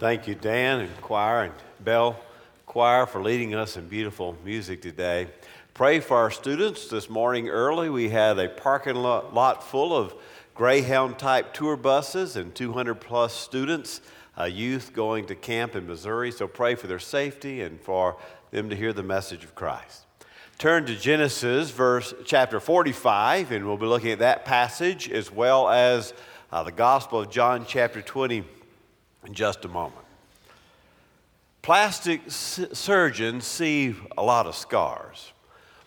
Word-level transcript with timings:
Thank 0.00 0.26
you, 0.26 0.34
Dan 0.34 0.80
and 0.80 1.00
choir 1.02 1.42
and 1.42 1.52
Bell 1.78 2.18
Choir, 2.64 3.04
for 3.04 3.22
leading 3.22 3.54
us 3.54 3.76
in 3.76 3.86
beautiful 3.86 4.34
music 4.46 4.80
today. 4.80 5.26
Pray 5.74 6.00
for 6.00 6.16
our 6.16 6.30
students. 6.30 6.88
This 6.88 7.10
morning 7.10 7.50
early, 7.50 7.90
we 7.90 8.08
had 8.08 8.38
a 8.38 8.48
parking 8.48 8.94
lot 8.94 9.62
full 9.62 9.94
of 9.94 10.14
Greyhound 10.54 11.18
type 11.18 11.52
tour 11.52 11.76
buses 11.76 12.36
and 12.36 12.54
200 12.54 12.94
plus 12.94 13.34
students, 13.34 14.00
uh, 14.38 14.44
youth 14.44 14.94
going 14.94 15.26
to 15.26 15.34
camp 15.34 15.76
in 15.76 15.86
Missouri. 15.86 16.32
So 16.32 16.48
pray 16.48 16.76
for 16.76 16.86
their 16.86 16.98
safety 16.98 17.60
and 17.60 17.78
for 17.78 18.16
them 18.52 18.70
to 18.70 18.76
hear 18.76 18.94
the 18.94 19.02
message 19.02 19.44
of 19.44 19.54
Christ. 19.54 20.06
Turn 20.56 20.86
to 20.86 20.96
Genesis, 20.96 21.72
verse 21.72 22.14
chapter 22.24 22.58
45, 22.58 23.52
and 23.52 23.66
we'll 23.66 23.76
be 23.76 23.84
looking 23.84 24.12
at 24.12 24.20
that 24.20 24.46
passage 24.46 25.10
as 25.10 25.30
well 25.30 25.68
as 25.68 26.14
uh, 26.50 26.62
the 26.62 26.72
Gospel 26.72 27.20
of 27.20 27.28
John, 27.28 27.66
chapter 27.68 28.00
20 28.00 28.44
in 29.26 29.34
just 29.34 29.64
a 29.64 29.68
moment. 29.68 30.04
Plastic 31.62 32.22
surgeons 32.28 33.44
see 33.46 33.94
a 34.16 34.22
lot 34.22 34.46
of 34.46 34.54
scars. 34.54 35.32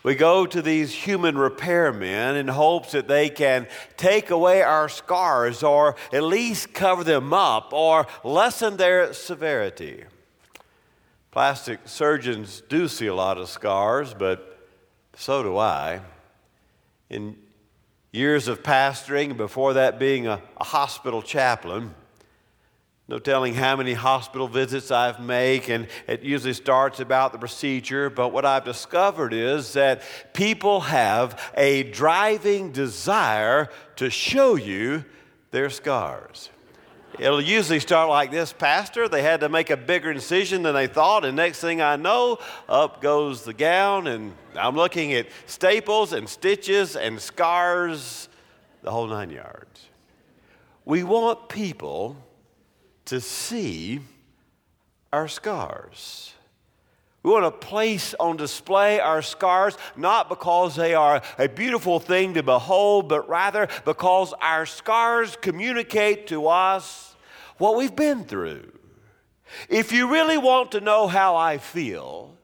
We 0.04 0.16
go 0.16 0.46
to 0.46 0.62
these 0.62 0.94
human 0.94 1.36
repairmen 1.36 2.36
in 2.36 2.50
hopes 2.50 2.92
that 2.92 3.08
they 3.08 3.30
can 3.30 3.68
take 3.96 4.30
away 4.30 4.62
our 4.62 4.90
scars 4.90 5.64
or 5.64 5.96
at 6.12 6.24
least 6.24 6.74
cover 6.74 7.06
them 7.06 7.34
up 7.34 7.72
or 7.72 8.06
lessen 8.24 8.76
their 8.76 9.14
severity. 9.14 10.04
Plastic 11.32 11.80
surgeons 11.86 12.62
do 12.68 12.88
see 12.88 13.08
a 13.08 13.16
lot 13.16 13.38
of 13.38 13.50
scars, 13.50 14.14
but 14.14 14.68
so 15.16 15.42
do 15.42 15.58
I. 15.58 16.02
In 17.10 17.38
years 18.12 18.48
of 18.48 18.62
pastoring, 18.62 19.38
before 19.38 19.74
that 19.74 19.98
being 19.98 20.28
a, 20.28 20.42
a 20.58 20.64
hospital 20.66 21.22
chaplain, 21.22 21.96
no 23.08 23.20
telling 23.20 23.54
how 23.54 23.76
many 23.76 23.94
hospital 23.94 24.48
visits 24.48 24.90
I've 24.90 25.20
made, 25.20 25.70
and 25.70 25.88
it 26.08 26.22
usually 26.22 26.54
starts 26.54 27.00
about 27.00 27.34
the 27.34 27.38
procedure. 27.38 28.10
But 28.10 28.30
what 28.30 28.46
I've 28.46 28.64
discovered 28.64 29.34
is 29.34 29.74
that 29.74 30.02
people 30.34 30.82
have 30.82 31.52
a 31.56 31.84
driving 31.84 32.72
desire 32.72 33.70
to 33.98 34.10
show 34.10 34.56
you 34.56 35.04
their 35.52 35.70
scars. 35.70 36.50
It'll 37.20 37.42
usually 37.42 37.80
start 37.80 38.10
like 38.10 38.32
this, 38.32 38.52
Pastor. 38.54 39.08
They 39.08 39.22
had 39.22 39.42
to 39.42 39.50
make 39.50 39.70
a 39.70 39.78
bigger 39.78 40.10
incision 40.10 40.64
than 40.64 40.74
they 40.74 40.88
thought, 40.88 41.26
and 41.26 41.36
next 41.36 41.60
thing 41.60 41.82
I 41.82 41.96
know, 41.96 42.40
up 42.68 43.02
goes 43.02 43.44
the 43.44 43.54
gown, 43.54 44.08
and 44.08 44.34
I'm 44.56 44.76
looking 44.76 45.14
at 45.14 45.28
staples 45.46 46.14
and 46.14 46.28
stitches 46.28 46.96
and 46.96 47.22
scars, 47.22 48.30
the 48.82 48.90
whole 48.90 49.06
nine 49.08 49.30
yards. 49.30 49.90
We 50.86 51.04
want 51.04 51.50
people 51.50 52.18
to 53.06 53.20
see 53.22 54.00
our 55.12 55.28
scars. 55.28 56.34
We 57.24 57.32
want 57.32 57.46
to 57.46 57.68
place 57.68 58.14
on 58.20 58.36
display 58.36 59.00
our 59.00 59.22
scars 59.22 59.78
not 59.96 60.28
because 60.28 60.76
they 60.76 60.94
are 60.94 61.22
a 61.38 61.48
beautiful 61.48 62.00
thing 62.00 62.34
to 62.34 62.44
behold, 62.44 63.08
but 63.08 63.28
rather 63.30 63.70
because 63.86 64.34
our 64.42 64.66
scars 64.66 65.38
communicate 65.40 66.28
to 66.28 66.48
us 66.48 67.16
what 67.58 67.78
we've 67.78 67.96
been 67.96 68.26
through. 68.26 68.70
If 69.70 69.94
you 69.94 70.12
really 70.12 70.38
want 70.38 70.72
to 70.72 70.82
know 70.82 71.08
how 71.08 71.38
I 71.38 71.60
feel, 71.60 72.36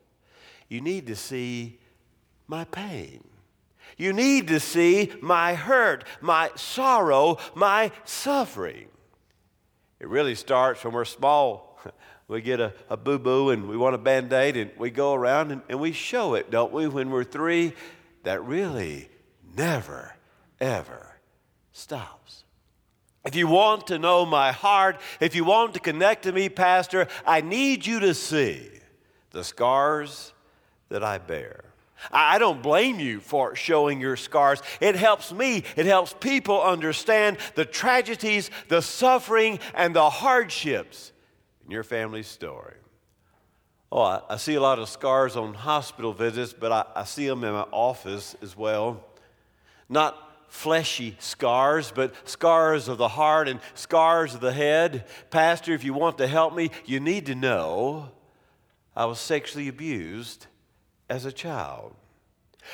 you 0.70 0.80
need 0.80 1.08
to 1.08 1.16
see 1.16 1.80
my 2.48 2.64
pain. 2.64 3.24
You 3.98 4.14
need 4.14 4.48
to 4.48 4.62
see 4.62 5.12
my 5.22 5.56
hurt, 5.56 6.06
my 6.22 6.52
sorrow, 6.56 7.38
my 7.54 7.92
suffering. 8.06 8.88
It 10.00 10.08
really 10.08 10.36
starts 10.36 10.84
when 10.84 10.94
we're 10.94 11.06
small. 11.06 11.80
We 12.28 12.42
get 12.42 12.60
a, 12.60 12.76
a 12.92 12.96
boo 12.96 13.18
boo 13.18 13.50
and 13.50 13.68
we 13.68 13.76
want 13.76 13.96
a 13.96 13.98
band 13.98 14.32
aid, 14.32 14.56
and 14.56 14.70
we 14.78 14.92
go 14.92 15.16
around 15.16 15.52
and, 15.52 15.64
and 15.68 15.80
we 15.80 15.92
show 15.92 16.36
it, 16.36 16.52
don't 16.52 16.72
we? 16.72 16.88
When 16.88 17.10
we're 17.10 17.24
three, 17.24 17.74
that 18.22 18.44
really 18.46 19.10
never, 19.58 20.16
ever 20.62 21.16
stops. 21.72 22.44
If 23.26 23.36
you 23.36 23.48
want 23.48 23.88
to 23.88 23.98
know 23.98 24.28
my 24.28 24.52
heart, 24.52 25.02
if 25.20 25.34
you 25.36 25.44
want 25.44 25.74
to 25.74 25.80
connect 25.80 26.24
to 26.24 26.32
me, 26.32 26.50
Pastor, 26.50 27.08
I 27.26 27.42
need 27.42 27.86
you 27.86 28.00
to 28.02 28.14
see 28.14 28.70
the 29.32 29.44
scars 29.44 30.32
that 30.90 31.04
I 31.04 31.18
bear. 31.18 31.69
I 32.12 32.38
don't 32.40 32.62
blame 32.62 33.00
you 33.00 33.20
for 33.20 33.56
showing 33.56 34.00
your 34.00 34.16
scars. 34.16 34.62
It 34.80 34.96
helps 34.96 35.32
me, 35.32 35.64
it 35.76 35.86
helps 35.86 36.14
people 36.14 36.62
understand 36.62 37.38
the 37.56 37.66
tragedies, 37.66 38.50
the 38.68 38.82
suffering, 38.82 39.60
and 39.74 39.96
the 39.96 40.10
hardships 40.10 41.12
in 41.66 41.72
your 41.72 41.84
family's 41.84 42.28
story. 42.28 42.76
Oh, 43.92 44.02
I, 44.02 44.22
I 44.30 44.38
see 44.38 44.56
a 44.56 44.62
lot 44.62 44.80
of 44.80 44.88
scars 44.88 45.36
on 45.36 45.54
hospital 45.54 46.14
visits, 46.14 46.54
but 46.54 46.72
I, 46.72 46.86
I 46.96 47.04
see 47.06 47.28
them 47.28 47.44
in 47.44 47.54
my 47.54 47.66
office 47.72 48.36
as 48.42 48.56
well. 48.56 49.04
Not 49.88 50.18
fleshy 50.48 51.16
scars, 51.20 51.92
but 51.94 52.14
scars 52.28 52.88
of 52.88 52.98
the 52.98 53.08
heart 53.08 53.48
and 53.48 53.60
scars 53.74 54.36
of 54.36 54.42
the 54.42 54.54
head. 54.54 55.06
Pastor, 55.30 55.74
if 55.74 55.84
you 55.84 55.94
want 55.94 56.18
to 56.20 56.28
help 56.28 56.56
me, 56.56 56.72
you 56.86 57.00
need 57.00 57.28
to 57.28 57.36
know 57.36 58.12
I 58.96 59.06
was 59.06 59.20
sexually 59.20 59.68
abused 59.68 60.48
as 61.10 61.26
a 61.26 61.32
child. 61.32 61.96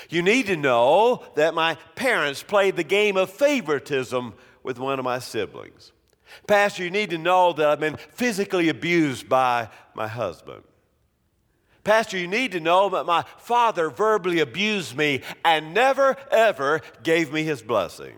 You 0.09 0.22
need 0.22 0.47
to 0.47 0.57
know 0.57 1.23
that 1.35 1.53
my 1.53 1.75
parents 1.96 2.44
played 2.44 2.75
the 2.75 2.84
game 2.84 3.18
of 3.18 3.29
favoritism 3.29 4.34
with 4.63 4.79
one 4.79 5.00
of 5.00 5.06
my 5.06 5.19
siblings. 5.19 5.91
Pastor, 6.47 6.84
you 6.84 6.90
need 6.90 7.12
to 7.12 7.18
know 7.18 7.53
that 7.53 7.68
I've 7.68 7.79
been 7.79 7.97
physically 7.97 8.69
abused 8.69 9.29
by 9.29 9.69
my 9.94 10.07
husband. 10.07 10.63
Pastor, 11.84 12.18
you 12.18 12.28
need 12.28 12.51
to 12.53 12.59
know 12.59 12.90
that 12.90 13.06
my 13.06 13.23
father 13.38 13.90
verbally 13.91 14.40
abused 14.40 14.97
me 14.97 15.22
and 15.46 15.73
never, 15.73 16.17
ever 16.31 16.81
gave 17.03 17.31
me 17.31 17.44
his 17.44 17.62
blessing. 17.62 18.16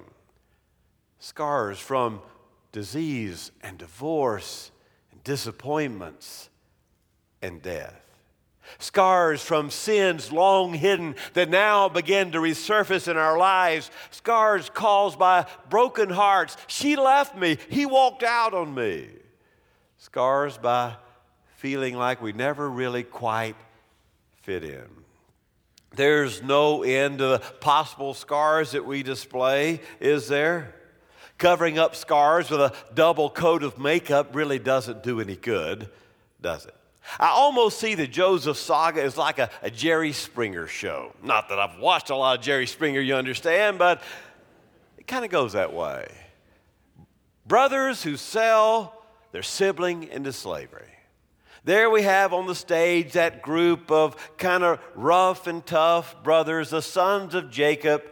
Scars 1.19 1.77
from 1.77 2.21
disease 2.71 3.51
and 3.61 3.77
divorce 3.77 4.71
and 5.11 5.21
disappointments 5.23 6.49
and 7.41 7.61
death. 7.61 8.06
Scars 8.79 9.41
from 9.41 9.69
sins 9.69 10.31
long 10.31 10.73
hidden 10.73 11.15
that 11.33 11.49
now 11.49 11.89
begin 11.89 12.31
to 12.31 12.39
resurface 12.39 13.07
in 13.07 13.17
our 13.17 13.37
lives. 13.37 13.91
Scars 14.11 14.69
caused 14.73 15.17
by 15.17 15.45
broken 15.69 16.09
hearts. 16.09 16.57
She 16.67 16.95
left 16.95 17.37
me. 17.37 17.57
He 17.69 17.85
walked 17.85 18.23
out 18.23 18.53
on 18.53 18.73
me. 18.73 19.07
Scars 19.97 20.57
by 20.57 20.95
feeling 21.55 21.95
like 21.95 22.21
we 22.21 22.33
never 22.33 22.69
really 22.69 23.03
quite 23.03 23.55
fit 24.43 24.63
in. 24.63 24.87
There's 25.95 26.43
no 26.43 26.83
end 26.83 27.17
to 27.19 27.27
the 27.27 27.39
possible 27.39 28.13
scars 28.13 28.71
that 28.71 28.85
we 28.85 29.01
display, 29.01 29.81
is 29.99 30.27
there? 30.27 30.75
Covering 31.37 31.79
up 31.79 31.95
scars 31.95 32.49
with 32.49 32.61
a 32.61 32.73
double 32.93 33.29
coat 33.29 33.63
of 33.63 33.79
makeup 33.79 34.35
really 34.35 34.59
doesn't 34.59 35.03
do 35.03 35.19
any 35.19 35.35
good, 35.35 35.89
does 36.41 36.65
it? 36.65 36.75
I 37.19 37.27
almost 37.27 37.79
see 37.79 37.95
the 37.95 38.07
Joseph 38.07 38.57
saga 38.57 39.03
as 39.03 39.17
like 39.17 39.39
a, 39.39 39.49
a, 39.61 39.71
Jerry 39.71 40.11
Springer 40.11 40.67
show. 40.67 41.13
Not 41.23 41.49
that 41.49 41.59
I've 41.59 41.79
watched 41.79 42.09
a 42.09 42.15
lot 42.15 42.39
of 42.39 42.43
Jerry 42.43 42.67
Springer, 42.67 42.99
you 42.99 43.15
understand, 43.15 43.77
but 43.77 44.01
it 44.97 45.07
kind 45.07 45.23
of 45.23 45.31
goes 45.31 45.53
that 45.53 45.73
way. 45.73 46.07
Brothers 47.45 48.03
who 48.03 48.17
sell 48.17 49.01
their 49.31 49.43
sibling 49.43 50.03
into 50.03 50.33
slavery. 50.33 50.89
There 51.63 51.89
we 51.89 52.03
have 52.03 52.33
on 52.33 52.47
the 52.47 52.55
stage 52.55 53.13
that 53.13 53.41
group 53.41 53.91
of 53.91 54.15
kind 54.37 54.63
of 54.63 54.79
rough 54.95 55.47
and 55.47 55.65
tough 55.65 56.23
brothers, 56.23 56.69
the 56.69 56.81
sons 56.81 57.35
of 57.35 57.51
Jacob, 57.51 58.03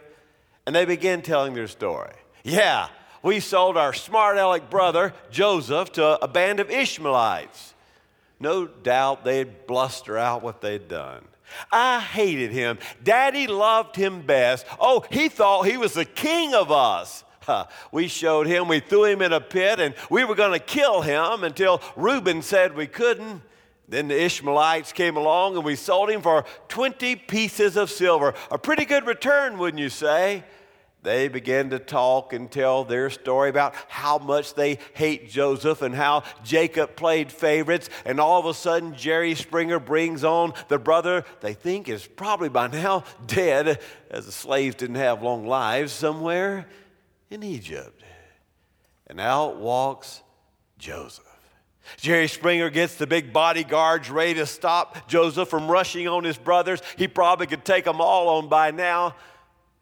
and 0.66 0.74
they 0.74 0.84
begin 0.84 1.22
telling 1.22 1.54
their 1.54 1.68
story. 1.68 2.12
Yeah, 2.44 2.88
we 3.22 3.40
sold 3.40 3.76
our 3.76 3.92
smart 3.92 4.36
aleck 4.36 4.68
brother, 4.68 5.14
Joseph, 5.30 5.92
to 5.92 6.22
a 6.22 6.28
band 6.28 6.60
of 6.60 6.70
Ishmaelites. 6.70 7.74
No 8.38 8.66
doubt 8.66 9.24
they'd 9.24 9.66
bluster 9.66 10.18
out 10.18 10.42
what 10.42 10.60
they'd 10.60 10.88
done. 10.88 11.24
I 11.70 12.00
hated 12.00 12.50
him. 12.50 12.78
Daddy 13.02 13.46
loved 13.46 13.96
him 13.96 14.22
best. 14.22 14.66
Oh, 14.80 15.04
he 15.10 15.28
thought 15.28 15.62
he 15.62 15.76
was 15.76 15.94
the 15.94 16.04
king 16.04 16.54
of 16.54 16.70
us. 16.72 17.24
We 17.92 18.08
showed 18.08 18.48
him, 18.48 18.66
we 18.66 18.80
threw 18.80 19.04
him 19.04 19.22
in 19.22 19.32
a 19.32 19.40
pit, 19.40 19.78
and 19.78 19.94
we 20.10 20.24
were 20.24 20.34
going 20.34 20.52
to 20.52 20.58
kill 20.58 21.02
him 21.02 21.44
until 21.44 21.80
Reuben 21.94 22.42
said 22.42 22.74
we 22.74 22.88
couldn't. 22.88 23.40
Then 23.88 24.08
the 24.08 24.20
Ishmaelites 24.20 24.92
came 24.92 25.16
along 25.16 25.54
and 25.54 25.64
we 25.64 25.76
sold 25.76 26.10
him 26.10 26.20
for 26.20 26.44
20 26.66 27.14
pieces 27.14 27.76
of 27.76 27.88
silver. 27.88 28.34
A 28.50 28.58
pretty 28.58 28.84
good 28.84 29.06
return, 29.06 29.58
wouldn't 29.58 29.80
you 29.80 29.90
say? 29.90 30.42
They 31.06 31.28
began 31.28 31.70
to 31.70 31.78
talk 31.78 32.32
and 32.32 32.50
tell 32.50 32.82
their 32.82 33.10
story 33.10 33.48
about 33.48 33.76
how 33.86 34.18
much 34.18 34.54
they 34.54 34.78
hate 34.92 35.30
Joseph 35.30 35.80
and 35.80 35.94
how 35.94 36.24
Jacob 36.42 36.96
played 36.96 37.30
favorites. 37.30 37.88
And 38.04 38.18
all 38.18 38.40
of 38.40 38.46
a 38.46 38.52
sudden, 38.52 38.96
Jerry 38.96 39.36
Springer 39.36 39.78
brings 39.78 40.24
on 40.24 40.52
the 40.66 40.80
brother 40.80 41.24
they 41.40 41.54
think 41.54 41.88
is 41.88 42.04
probably 42.04 42.48
by 42.48 42.66
now 42.66 43.04
dead, 43.28 43.80
as 44.10 44.26
the 44.26 44.32
slaves 44.32 44.74
didn't 44.74 44.96
have 44.96 45.22
long 45.22 45.46
lives, 45.46 45.92
somewhere 45.92 46.66
in 47.30 47.44
Egypt. 47.44 48.02
And 49.06 49.20
out 49.20 49.58
walks 49.58 50.24
Joseph. 50.76 51.24
Jerry 51.98 52.26
Springer 52.26 52.68
gets 52.68 52.96
the 52.96 53.06
big 53.06 53.32
bodyguards 53.32 54.10
ready 54.10 54.34
to 54.34 54.46
stop 54.46 55.06
Joseph 55.06 55.48
from 55.48 55.70
rushing 55.70 56.08
on 56.08 56.24
his 56.24 56.36
brothers. 56.36 56.82
He 56.96 57.06
probably 57.06 57.46
could 57.46 57.64
take 57.64 57.84
them 57.84 58.00
all 58.00 58.28
on 58.38 58.48
by 58.48 58.72
now. 58.72 59.14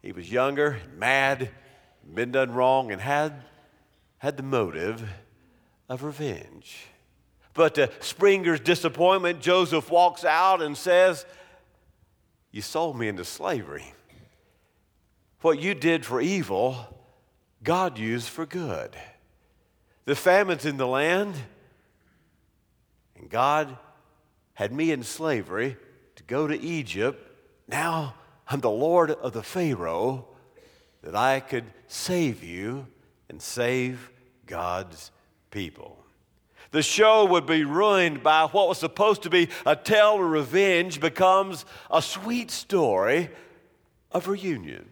He 0.04 0.12
was 0.12 0.30
younger, 0.30 0.80
mad, 0.98 1.48
been 2.12 2.30
done 2.30 2.52
wrong, 2.52 2.92
and 2.92 3.00
had, 3.00 3.32
had 4.18 4.36
the 4.36 4.42
motive 4.42 5.02
of 5.88 6.02
revenge. 6.02 6.84
But 7.54 7.76
to 7.76 7.90
Springer's 8.00 8.60
disappointment, 8.60 9.40
Joseph 9.40 9.90
walks 9.90 10.22
out 10.22 10.60
and 10.60 10.76
says, 10.76 11.24
You 12.50 12.60
sold 12.60 12.98
me 12.98 13.08
into 13.08 13.24
slavery. 13.24 13.94
What 15.40 15.58
you 15.58 15.74
did 15.74 16.04
for 16.04 16.20
evil, 16.20 16.76
God 17.62 17.98
used 17.98 18.28
for 18.28 18.44
good. 18.44 18.94
The 20.04 20.14
famine's 20.14 20.66
in 20.66 20.76
the 20.76 20.86
land, 20.86 21.34
and 23.16 23.30
God 23.30 23.78
had 24.52 24.70
me 24.70 24.92
in 24.92 25.02
slavery 25.02 25.78
to 26.16 26.22
go 26.24 26.46
to 26.46 26.60
Egypt. 26.60 27.26
Now 27.66 28.16
I'm 28.48 28.60
the 28.60 28.70
Lord 28.70 29.10
of 29.10 29.32
the 29.32 29.42
Pharaoh, 29.42 30.26
that 31.02 31.14
I 31.14 31.40
could 31.40 31.64
save 31.86 32.42
you 32.42 32.86
and 33.28 33.40
save 33.40 34.10
God's 34.46 35.10
people. 35.50 35.98
The 36.70 36.82
show 36.82 37.24
would 37.26 37.46
be 37.46 37.64
ruined 37.64 38.22
by 38.22 38.46
what 38.46 38.68
was 38.68 38.78
supposed 38.78 39.22
to 39.22 39.30
be 39.30 39.48
a 39.64 39.76
tale 39.76 40.16
of 40.16 40.28
revenge 40.28 41.00
becomes 41.00 41.64
a 41.90 42.02
sweet 42.02 42.50
story 42.50 43.30
of 44.10 44.28
reunion. 44.28 44.88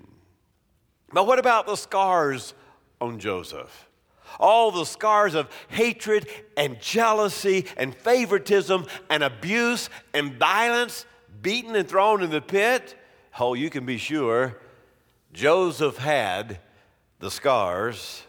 But 1.12 1.26
what 1.26 1.38
about 1.38 1.66
the 1.66 1.76
scars 1.76 2.54
on 3.00 3.18
Joseph? 3.18 3.88
All 4.38 4.70
the 4.70 4.86
scars 4.86 5.34
of 5.34 5.50
hatred 5.68 6.26
and 6.56 6.80
jealousy 6.80 7.66
and 7.76 7.94
favoritism 7.94 8.86
and 9.10 9.22
abuse 9.22 9.90
and 10.14 10.34
violence, 10.34 11.04
beaten 11.42 11.74
and 11.76 11.88
thrown 11.88 12.22
in 12.22 12.30
the 12.30 12.40
pit. 12.40 12.94
Oh, 13.38 13.54
you 13.54 13.70
can 13.70 13.86
be 13.86 13.96
sure 13.96 14.58
Joseph 15.32 15.96
had 15.96 16.58
the 17.18 17.30
scars. 17.30 18.22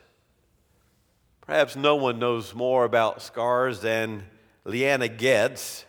Perhaps 1.41 1.75
no 1.75 1.97
one 1.97 2.19
knows 2.19 2.55
more 2.55 2.85
about 2.85 3.21
scars 3.21 3.81
than 3.81 4.23
Liana 4.63 5.09
Gedz. 5.09 5.83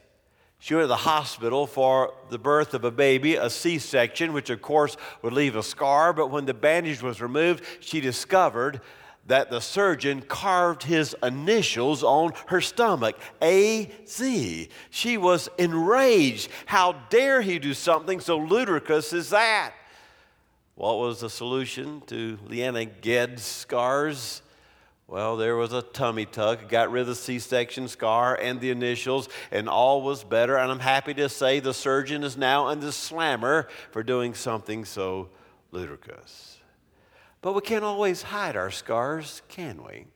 She 0.59 0.75
went 0.75 0.85
to 0.85 0.89
the 0.89 0.97
hospital 0.97 1.67
for 1.67 2.13
the 2.31 2.39
birth 2.39 2.75
of 2.75 2.85
a 2.85 2.91
baby, 2.91 3.37
a 3.37 3.49
C 3.51 3.79
section, 3.79 4.33
which 4.33 4.51
of 4.51 4.61
course 4.61 4.97
would 5.23 5.33
leave 5.33 5.55
a 5.55 5.63
scar. 5.63 6.13
But 6.13 6.31
when 6.31 6.47
the 6.47 6.55
bandage 6.55 7.03
was 7.03 7.21
removed, 7.21 7.63
she 7.81 8.01
discovered 8.01 8.81
that 9.27 9.51
the 9.51 9.61
surgeon 9.61 10.21
carved 10.23 10.83
his 10.83 11.17
initials 11.23 12.03
on 12.03 12.33
her 12.49 12.61
stomach 12.61 13.19
AZ. 13.41 14.69
She 14.91 15.17
was 15.17 15.49
enraged. 15.59 16.51
How 16.67 16.93
dare 17.09 17.41
he 17.41 17.59
do 17.59 17.75
something 17.75 18.21
so 18.21 18.39
ludicrous 18.39 19.13
as 19.13 19.31
that? 19.31 19.73
What 20.75 20.99
was 20.99 21.21
the 21.21 21.31
solution 21.31 22.03
to 22.07 22.39
Liana 22.49 22.85
Gedz's 22.85 23.45
scars? 23.45 24.43
Well, 25.07 25.37
there 25.37 25.55
was 25.55 25.73
a 25.73 25.83
tummy 25.83 26.27
tuck, 26.27 26.69
got 26.69 26.91
rid 26.91 27.03
of 27.03 27.07
the 27.09 27.15
C 27.15 27.39
section 27.39 27.89
scar 27.89 28.35
and 28.37 28.61
the 28.61 28.71
initials, 28.71 29.29
and 29.51 29.69
all 29.69 30.03
was 30.03 30.25
better. 30.25 30.57
And 30.57 30.73
I'm 30.73 30.81
happy 30.81 31.15
to 31.15 31.29
say 31.29 31.61
the 31.61 31.75
surgeon 31.75 32.25
is 32.25 32.37
now 32.37 32.69
in 32.71 32.81
the 32.81 32.91
slammer 32.91 33.69
for 33.91 34.03
doing 34.03 34.35
something 34.35 34.85
so 34.85 35.29
ludicrous. 35.71 36.54
But 37.45 37.53
we 37.53 37.61
can't 37.61 37.85
always 37.85 38.23
hide 38.23 38.57
our 38.57 38.71
scars, 38.71 39.43
can 39.49 39.85
we? 39.85 40.07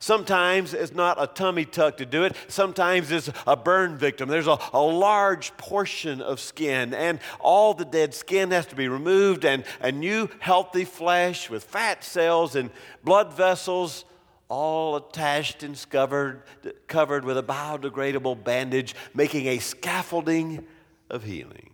Sometimes 0.00 0.74
it's 0.74 0.92
not 0.92 1.22
a 1.22 1.28
tummy 1.28 1.64
tuck 1.64 1.98
to 1.98 2.04
do 2.04 2.24
it. 2.24 2.34
Sometimes 2.48 3.12
it's 3.12 3.30
a 3.46 3.54
burn 3.54 3.96
victim. 3.96 4.28
There's 4.28 4.48
a, 4.48 4.58
a 4.72 4.82
large 4.82 5.56
portion 5.56 6.20
of 6.20 6.40
skin, 6.40 6.94
and 6.94 7.20
all 7.38 7.74
the 7.74 7.84
dead 7.84 8.12
skin 8.12 8.50
has 8.50 8.66
to 8.66 8.74
be 8.74 8.88
removed, 8.88 9.44
and 9.44 9.62
a 9.80 9.92
new 9.92 10.28
healthy 10.40 10.84
flesh 10.84 11.48
with 11.48 11.62
fat 11.62 12.02
cells 12.02 12.56
and 12.56 12.70
blood 13.04 13.32
vessels 13.34 14.04
all 14.48 14.96
attached 14.96 15.62
and 15.62 15.80
covered, 15.90 16.42
covered 16.88 17.24
with 17.24 17.38
a 17.38 17.42
biodegradable 17.44 18.42
bandage, 18.42 18.96
making 19.14 19.46
a 19.46 19.60
scaffolding 19.60 20.66
of 21.08 21.22
healing. 21.22 21.67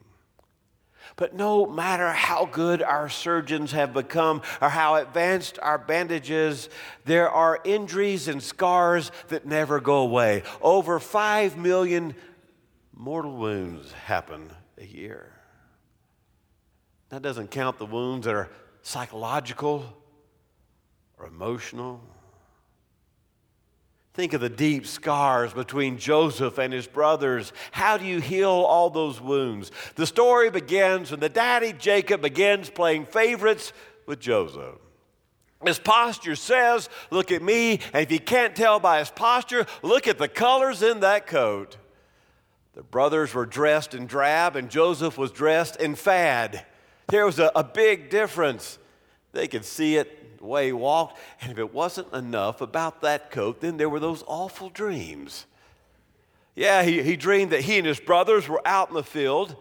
But 1.16 1.34
no 1.34 1.66
matter 1.66 2.10
how 2.10 2.46
good 2.46 2.82
our 2.82 3.08
surgeons 3.08 3.72
have 3.72 3.92
become 3.92 4.42
or 4.60 4.68
how 4.68 4.96
advanced 4.96 5.58
our 5.62 5.78
bandages, 5.78 6.68
there 7.04 7.30
are 7.30 7.60
injuries 7.64 8.26
and 8.26 8.42
scars 8.42 9.12
that 9.28 9.46
never 9.46 9.80
go 9.80 9.98
away. 9.98 10.42
Over 10.60 10.98
5 10.98 11.56
million 11.56 12.16
mortal 12.92 13.36
wounds 13.36 13.92
happen 13.92 14.50
a 14.76 14.84
year. 14.84 15.30
That 17.10 17.22
doesn't 17.22 17.52
count 17.52 17.78
the 17.78 17.86
wounds 17.86 18.26
that 18.26 18.34
are 18.34 18.50
psychological 18.82 19.84
or 21.16 21.26
emotional 21.26 22.00
Think 24.14 24.32
of 24.32 24.40
the 24.40 24.48
deep 24.48 24.86
scars 24.86 25.52
between 25.52 25.98
Joseph 25.98 26.58
and 26.58 26.72
his 26.72 26.86
brothers. 26.86 27.52
How 27.72 27.96
do 27.96 28.04
you 28.04 28.20
heal 28.20 28.48
all 28.48 28.88
those 28.88 29.20
wounds? 29.20 29.72
The 29.96 30.06
story 30.06 30.50
begins 30.50 31.10
when 31.10 31.18
the 31.18 31.28
daddy 31.28 31.72
Jacob 31.72 32.22
begins 32.22 32.70
playing 32.70 33.06
favorites 33.06 33.72
with 34.06 34.20
Joseph. 34.20 34.76
His 35.64 35.80
posture 35.80 36.36
says, 36.36 36.88
Look 37.10 37.32
at 37.32 37.42
me. 37.42 37.80
And 37.92 38.04
if 38.04 38.12
you 38.12 38.20
can't 38.20 38.54
tell 38.54 38.78
by 38.78 39.00
his 39.00 39.10
posture, 39.10 39.66
look 39.82 40.06
at 40.06 40.18
the 40.18 40.28
colors 40.28 40.80
in 40.80 41.00
that 41.00 41.26
coat. 41.26 41.76
The 42.74 42.84
brothers 42.84 43.34
were 43.34 43.46
dressed 43.46 43.94
in 43.94 44.06
drab, 44.06 44.54
and 44.54 44.70
Joseph 44.70 45.18
was 45.18 45.32
dressed 45.32 45.76
in 45.76 45.96
fad. 45.96 46.64
There 47.08 47.26
was 47.26 47.40
a, 47.40 47.50
a 47.56 47.64
big 47.64 48.10
difference. 48.10 48.78
They 49.32 49.48
could 49.48 49.64
see 49.64 49.96
it 49.96 50.23
way 50.46 50.66
he 50.66 50.72
walked. 50.72 51.18
And 51.40 51.50
if 51.50 51.58
it 51.58 51.72
wasn't 51.72 52.12
enough 52.12 52.60
about 52.60 53.00
that 53.02 53.30
coat, 53.30 53.60
then 53.60 53.76
there 53.76 53.88
were 53.88 54.00
those 54.00 54.22
awful 54.26 54.68
dreams. 54.70 55.46
Yeah, 56.54 56.82
he, 56.82 57.02
he 57.02 57.16
dreamed 57.16 57.50
that 57.50 57.62
he 57.62 57.78
and 57.78 57.86
his 57.86 58.00
brothers 58.00 58.48
were 58.48 58.62
out 58.64 58.88
in 58.88 58.94
the 58.94 59.02
field, 59.02 59.56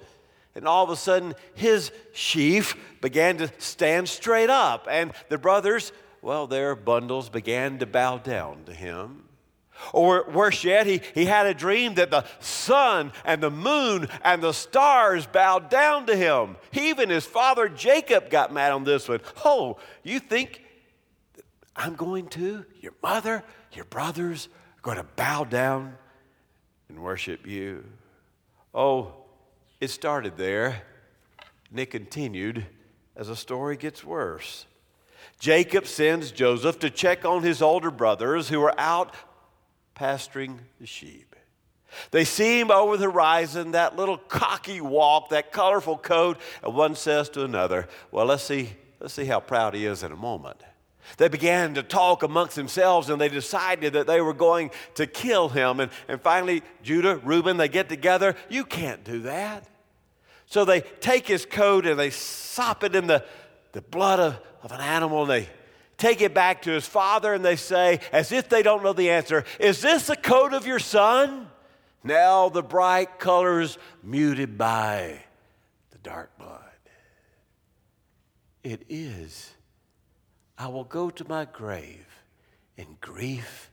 and 0.55 0.67
all 0.67 0.83
of 0.83 0.89
a 0.89 0.95
sudden 0.95 1.33
his 1.55 1.91
sheaf 2.13 2.75
began 3.01 3.37
to 3.37 3.51
stand 3.57 4.07
straight 4.07 4.49
up, 4.49 4.87
and 4.89 5.11
the 5.29 5.37
brothers, 5.37 5.91
well, 6.21 6.45
their 6.45 6.75
bundles 6.75 7.29
began 7.29 7.79
to 7.79 7.85
bow 7.85 8.19
down 8.19 8.63
to 8.65 8.73
him. 8.73 9.23
Or 9.91 10.29
worse 10.31 10.63
yet, 10.63 10.85
he, 10.85 11.01
he 11.13 11.25
had 11.25 11.45
a 11.45 11.53
dream 11.53 11.95
that 11.95 12.11
the 12.11 12.25
sun 12.39 13.11
and 13.25 13.41
the 13.41 13.51
moon 13.51 14.07
and 14.23 14.41
the 14.41 14.53
stars 14.53 15.25
bowed 15.25 15.69
down 15.69 16.05
to 16.05 16.15
him. 16.15 16.55
Even 16.73 17.09
his 17.09 17.25
father 17.25 17.67
Jacob 17.67 18.29
got 18.29 18.53
mad 18.53 18.71
on 18.71 18.83
this 18.83 19.09
one. 19.09 19.19
Oh, 19.43 19.77
you 20.03 20.19
think 20.19 20.62
I'm 21.75 21.95
going 21.95 22.27
to, 22.29 22.65
your 22.79 22.93
mother, 23.01 23.43
your 23.71 23.85
brothers 23.85 24.47
are 24.77 24.81
going 24.81 24.97
to 24.97 25.07
bow 25.15 25.43
down 25.43 25.97
and 26.89 26.99
worship 26.99 27.47
you. 27.47 27.83
Oh, 28.73 29.13
it 29.79 29.89
started 29.89 30.37
there, 30.37 30.83
and 31.69 31.79
it 31.79 31.89
continued 31.89 32.65
as 33.15 33.27
the 33.27 33.35
story 33.35 33.77
gets 33.77 34.03
worse. 34.03 34.65
Jacob 35.39 35.87
sends 35.87 36.31
Joseph 36.31 36.79
to 36.79 36.89
check 36.89 37.25
on 37.25 37.43
his 37.43 37.61
older 37.61 37.91
brothers 37.91 38.49
who 38.49 38.61
are 38.61 38.79
out 38.79 39.13
pasturing 39.95 40.59
the 40.79 40.85
sheep. 40.85 41.35
They 42.11 42.25
see 42.25 42.59
him 42.59 42.71
over 42.71 42.97
the 42.97 43.05
horizon, 43.05 43.71
that 43.71 43.95
little 43.95 44.17
cocky 44.17 44.81
walk, 44.81 45.29
that 45.29 45.51
colorful 45.51 45.97
coat, 45.97 46.39
and 46.63 46.73
one 46.73 46.95
says 46.95 47.29
to 47.29 47.43
another, 47.43 47.87
Well, 48.11 48.25
let's 48.25 48.43
see, 48.43 48.69
let's 48.99 49.13
see 49.13 49.25
how 49.25 49.39
proud 49.39 49.75
he 49.75 49.85
is 49.85 50.01
in 50.01 50.11
a 50.11 50.15
moment. 50.15 50.61
They 51.17 51.27
began 51.27 51.73
to 51.75 51.83
talk 51.83 52.23
amongst 52.23 52.55
themselves 52.55 53.09
and 53.09 53.19
they 53.19 53.29
decided 53.29 53.93
that 53.93 54.07
they 54.07 54.21
were 54.21 54.33
going 54.33 54.71
to 54.95 55.05
kill 55.05 55.49
him. 55.49 55.79
And, 55.79 55.91
and 56.07 56.21
finally, 56.21 56.63
Judah, 56.81 57.17
Reuben, 57.17 57.57
they 57.57 57.67
get 57.67 57.89
together. 57.89 58.35
You 58.49 58.65
can't 58.65 59.03
do 59.03 59.21
that. 59.21 59.67
So 60.45 60.65
they 60.65 60.81
take 60.81 61.27
his 61.27 61.45
coat 61.45 61.85
and 61.85 61.99
they 61.99 62.09
sop 62.09 62.83
it 62.83 62.95
in 62.95 63.07
the, 63.07 63.23
the 63.71 63.81
blood 63.81 64.19
of, 64.19 64.39
of 64.61 64.71
an 64.71 64.81
animal 64.81 65.23
and 65.23 65.31
they 65.31 65.49
take 65.97 66.21
it 66.21 66.33
back 66.33 66.63
to 66.63 66.71
his 66.71 66.85
father 66.85 67.33
and 67.33 67.43
they 67.43 67.55
say, 67.55 67.99
as 68.11 68.31
if 68.31 68.49
they 68.49 68.63
don't 68.63 68.83
know 68.83 68.93
the 68.93 69.09
answer, 69.09 69.45
Is 69.59 69.81
this 69.81 70.07
the 70.07 70.15
coat 70.15 70.53
of 70.53 70.67
your 70.67 70.79
son? 70.79 71.47
Now 72.03 72.49
the 72.49 72.63
bright 72.63 73.19
colors 73.19 73.77
muted 74.03 74.57
by 74.57 75.19
the 75.91 75.97
dark 75.99 76.37
blood. 76.37 76.59
It 78.63 78.85
is 78.89 79.53
I 80.57 80.67
will 80.67 80.83
go 80.83 81.09
to 81.09 81.27
my 81.27 81.45
grave 81.45 82.05
in 82.77 82.97
grief 83.01 83.71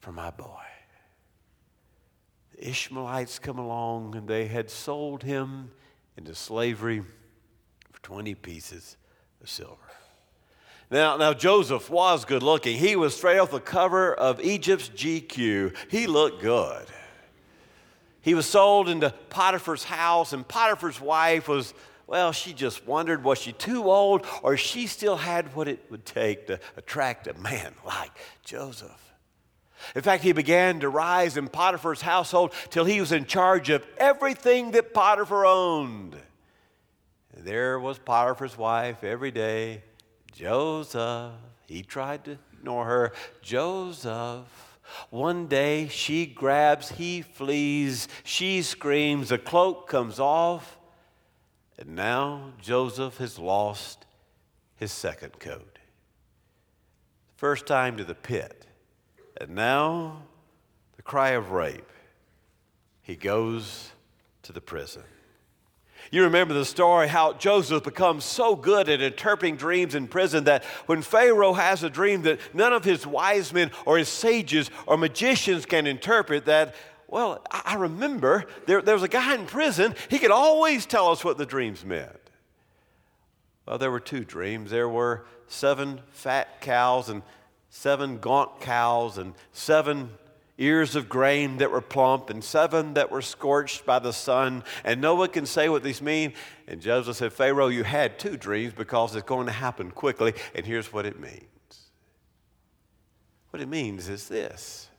for 0.00 0.12
my 0.12 0.30
boy. 0.30 0.46
The 2.54 2.68
Ishmaelites 2.68 3.38
come 3.38 3.58
along 3.58 4.16
and 4.16 4.28
they 4.28 4.46
had 4.46 4.70
sold 4.70 5.22
him 5.22 5.70
into 6.16 6.34
slavery 6.34 7.02
for 7.90 8.02
20 8.02 8.34
pieces 8.36 8.96
of 9.40 9.48
silver. 9.48 9.76
Now, 10.90 11.16
now 11.16 11.32
Joseph 11.32 11.88
was 11.88 12.24
good 12.24 12.42
looking. 12.42 12.76
He 12.76 12.96
was 12.96 13.16
straight 13.16 13.38
off 13.38 13.50
the 13.50 13.60
cover 13.60 14.12
of 14.12 14.40
Egypt's 14.40 14.88
GQ. 14.88 15.76
He 15.88 16.06
looked 16.06 16.42
good. 16.42 16.86
He 18.22 18.34
was 18.34 18.46
sold 18.46 18.88
into 18.88 19.14
Potiphar's 19.30 19.84
house, 19.84 20.32
and 20.32 20.46
Potiphar's 20.46 21.00
wife 21.00 21.48
was, 21.48 21.72
well, 22.10 22.32
she 22.32 22.52
just 22.52 22.84
wondered 22.88 23.22
was 23.22 23.38
she 23.38 23.52
too 23.52 23.88
old 23.88 24.26
or 24.42 24.56
she 24.56 24.88
still 24.88 25.16
had 25.16 25.54
what 25.54 25.68
it 25.68 25.86
would 25.90 26.04
take 26.04 26.48
to 26.48 26.58
attract 26.76 27.28
a 27.28 27.34
man 27.34 27.72
like 27.86 28.10
Joseph. 28.44 29.12
In 29.94 30.02
fact, 30.02 30.24
he 30.24 30.32
began 30.32 30.80
to 30.80 30.88
rise 30.88 31.36
in 31.36 31.46
Potiphar's 31.46 32.02
household 32.02 32.52
till 32.68 32.84
he 32.84 32.98
was 32.98 33.12
in 33.12 33.26
charge 33.26 33.70
of 33.70 33.86
everything 33.96 34.72
that 34.72 34.92
Potiphar 34.92 35.46
owned. 35.46 36.16
And 37.32 37.44
there 37.44 37.78
was 37.78 37.96
Potiphar's 38.00 38.58
wife 38.58 39.04
every 39.04 39.30
day 39.30 39.84
Joseph. 40.32 41.32
He 41.68 41.82
tried 41.82 42.24
to 42.24 42.38
ignore 42.54 42.86
her. 42.86 43.12
Joseph. 43.40 44.48
One 45.10 45.46
day 45.46 45.86
she 45.86 46.26
grabs, 46.26 46.90
he 46.90 47.22
flees, 47.22 48.08
she 48.24 48.62
screams, 48.62 49.28
the 49.28 49.38
cloak 49.38 49.88
comes 49.88 50.18
off, 50.18 50.79
and 51.80 51.96
now 51.96 52.52
Joseph 52.60 53.16
has 53.16 53.38
lost 53.38 54.04
his 54.76 54.92
second 54.92 55.40
coat. 55.40 55.78
First 57.36 57.66
time 57.66 57.96
to 57.96 58.04
the 58.04 58.14
pit, 58.14 58.66
and 59.40 59.54
now 59.54 60.22
the 60.96 61.02
cry 61.02 61.30
of 61.30 61.50
rape. 61.50 61.90
He 63.00 63.16
goes 63.16 63.90
to 64.42 64.52
the 64.52 64.60
prison. 64.60 65.02
You 66.10 66.24
remember 66.24 66.54
the 66.54 66.64
story 66.64 67.08
how 67.08 67.34
Joseph 67.34 67.84
becomes 67.84 68.24
so 68.24 68.56
good 68.56 68.88
at 68.88 69.00
interpreting 69.00 69.56
dreams 69.56 69.94
in 69.94 70.08
prison 70.08 70.44
that 70.44 70.64
when 70.86 71.02
Pharaoh 71.02 71.52
has 71.52 71.82
a 71.82 71.90
dream 71.90 72.22
that 72.22 72.40
none 72.54 72.72
of 72.72 72.84
his 72.84 73.06
wise 73.06 73.52
men 73.52 73.70
or 73.86 73.96
his 73.96 74.08
sages 74.08 74.70
or 74.86 74.96
magicians 74.96 75.66
can 75.66 75.86
interpret, 75.86 76.46
that, 76.46 76.74
well, 77.10 77.44
I 77.50 77.74
remember 77.74 78.46
there, 78.66 78.80
there 78.80 78.94
was 78.94 79.02
a 79.02 79.08
guy 79.08 79.34
in 79.34 79.46
prison, 79.46 79.94
he 80.08 80.18
could 80.18 80.30
always 80.30 80.86
tell 80.86 81.08
us 81.08 81.24
what 81.24 81.38
the 81.38 81.46
dreams 81.46 81.84
meant. 81.84 82.16
Well, 83.66 83.78
there 83.78 83.90
were 83.90 84.00
two 84.00 84.24
dreams. 84.24 84.70
There 84.70 84.88
were 84.88 85.24
seven 85.46 86.00
fat 86.10 86.60
cows 86.60 87.08
and 87.08 87.22
seven 87.68 88.18
gaunt 88.18 88.60
cows 88.60 89.18
and 89.18 89.34
seven 89.52 90.10
ears 90.58 90.94
of 90.94 91.08
grain 91.08 91.56
that 91.56 91.70
were 91.70 91.80
plump, 91.80 92.28
and 92.28 92.44
seven 92.44 92.94
that 92.94 93.10
were 93.10 93.22
scorched 93.22 93.86
by 93.86 93.98
the 93.98 94.12
sun, 94.12 94.62
and 94.84 95.00
no 95.00 95.14
one 95.14 95.30
can 95.30 95.46
say 95.46 95.70
what 95.70 95.82
these 95.82 96.02
mean. 96.02 96.34
And 96.68 96.82
Joseph 96.82 97.16
said, 97.16 97.32
Pharaoh, 97.32 97.68
you 97.68 97.82
had 97.82 98.18
two 98.18 98.36
dreams 98.36 98.74
because 98.74 99.16
it's 99.16 99.26
going 99.26 99.46
to 99.46 99.52
happen 99.52 99.90
quickly, 99.90 100.34
and 100.54 100.66
here's 100.66 100.92
what 100.92 101.06
it 101.06 101.18
means. 101.18 101.44
What 103.48 103.62
it 103.62 103.68
means 103.68 104.08
is 104.10 104.28
this. 104.28 104.89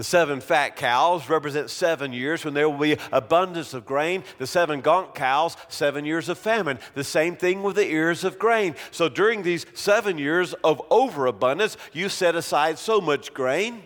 The 0.00 0.04
seven 0.04 0.40
fat 0.40 0.76
cows 0.76 1.28
represent 1.28 1.68
seven 1.68 2.14
years 2.14 2.42
when 2.42 2.54
there 2.54 2.70
will 2.70 2.78
be 2.78 2.96
abundance 3.12 3.74
of 3.74 3.84
grain. 3.84 4.24
The 4.38 4.46
seven 4.46 4.80
gaunt 4.80 5.14
cows, 5.14 5.58
seven 5.68 6.06
years 6.06 6.30
of 6.30 6.38
famine. 6.38 6.78
The 6.94 7.04
same 7.04 7.36
thing 7.36 7.62
with 7.62 7.76
the 7.76 7.86
ears 7.86 8.24
of 8.24 8.38
grain. 8.38 8.76
So 8.92 9.10
during 9.10 9.42
these 9.42 9.66
seven 9.74 10.16
years 10.16 10.54
of 10.64 10.80
overabundance, 10.88 11.76
you 11.92 12.08
set 12.08 12.34
aside 12.34 12.78
so 12.78 13.02
much 13.02 13.34
grain 13.34 13.82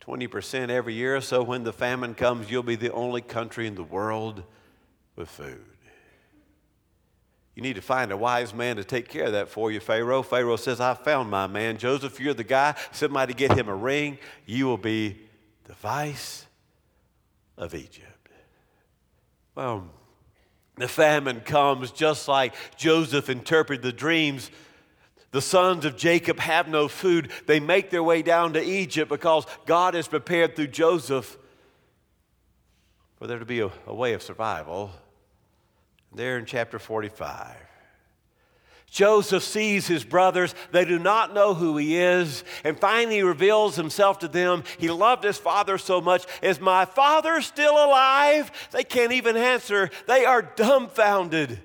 20% 0.00 0.68
every 0.70 0.94
year, 0.94 1.20
so 1.20 1.42
when 1.42 1.64
the 1.64 1.72
famine 1.72 2.14
comes, 2.14 2.48
you'll 2.48 2.62
be 2.62 2.76
the 2.76 2.92
only 2.92 3.20
country 3.20 3.66
in 3.66 3.74
the 3.74 3.82
world 3.82 4.44
with 5.16 5.28
food. 5.28 5.75
You 7.56 7.62
need 7.62 7.74
to 7.74 7.82
find 7.82 8.12
a 8.12 8.16
wise 8.16 8.54
man 8.54 8.76
to 8.76 8.84
take 8.84 9.08
care 9.08 9.24
of 9.24 9.32
that 9.32 9.48
for 9.48 9.72
you, 9.72 9.80
Pharaoh. 9.80 10.22
Pharaoh 10.22 10.56
says, 10.56 10.78
I 10.78 10.94
found 10.94 11.28
my 11.30 11.48
man. 11.48 11.78
Joseph, 11.78 12.20
you're 12.20 12.34
the 12.34 12.44
guy. 12.44 12.76
Somebody 12.92 13.34
get 13.34 13.58
him 13.58 13.68
a 13.68 13.74
ring. 13.74 14.18
You 14.44 14.66
will 14.66 14.76
be 14.76 15.18
the 15.64 15.72
vice 15.72 16.46
of 17.56 17.74
Egypt. 17.74 18.28
Well, 19.56 19.88
the 20.76 20.86
famine 20.86 21.40
comes 21.40 21.90
just 21.90 22.28
like 22.28 22.54
Joseph 22.76 23.28
interpreted 23.28 23.82
the 23.82 23.92
dreams 23.92 24.52
the 25.36 25.42
sons 25.42 25.84
of 25.84 25.98
Jacob 25.98 26.38
have 26.38 26.66
no 26.66 26.88
food. 26.88 27.30
They 27.44 27.60
make 27.60 27.90
their 27.90 28.02
way 28.02 28.22
down 28.22 28.54
to 28.54 28.62
Egypt 28.62 29.10
because 29.10 29.44
God 29.66 29.92
has 29.92 30.08
prepared 30.08 30.56
through 30.56 30.68
Joseph 30.68 31.36
for 33.16 33.26
there 33.26 33.38
to 33.38 33.44
be 33.44 33.60
a, 33.60 33.70
a 33.86 33.94
way 33.94 34.14
of 34.14 34.22
survival. 34.22 34.92
There 36.16 36.38
in 36.38 36.46
chapter 36.46 36.78
45. 36.78 37.54
Joseph 38.90 39.42
sees 39.42 39.86
his 39.86 40.02
brothers. 40.02 40.54
They 40.72 40.86
do 40.86 40.98
not 40.98 41.34
know 41.34 41.52
who 41.52 41.76
he 41.76 41.98
is. 41.98 42.42
And 42.64 42.78
finally, 42.80 43.16
he 43.16 43.22
reveals 43.22 43.76
himself 43.76 44.20
to 44.20 44.28
them. 44.28 44.64
He 44.78 44.88
loved 44.88 45.24
his 45.24 45.36
father 45.36 45.76
so 45.76 46.00
much. 46.00 46.24
Is 46.40 46.58
my 46.58 46.86
father 46.86 47.42
still 47.42 47.74
alive? 47.74 48.50
They 48.70 48.82
can't 48.82 49.12
even 49.12 49.36
answer. 49.36 49.90
They 50.06 50.24
are 50.24 50.40
dumbfounded. 50.40 51.60